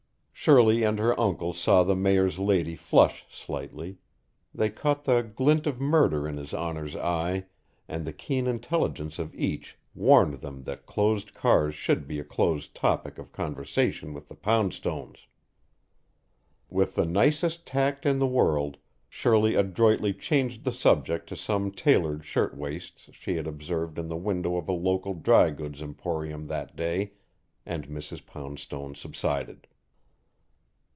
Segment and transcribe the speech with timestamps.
[0.33, 3.99] Shirley and her uncle saw the Mayor's lady flush slightly;
[4.55, 7.45] they caught the glint of murder in His Honour's eye;
[7.87, 12.73] and the keen intelligence of each warned them that closed cars should be a closed
[12.73, 15.27] topic of conversation with the Poundstones.
[16.71, 18.77] With the nicest tact in the world,
[19.09, 24.17] Shirley adroitly changed the subject to some tailored shirt waists she had observed in the
[24.17, 27.11] window of a local dry goods emporium that day,
[27.63, 28.25] and Mrs.
[28.25, 29.67] Poundstone subsided.